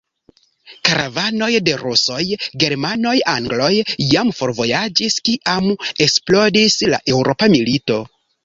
[0.87, 2.23] Karavanoj de Rusoj,
[2.63, 3.69] Germanoj, Angloj
[4.15, 5.71] jam forvojaĝis, kiam
[6.07, 8.05] eksplodis la eŭropa milito.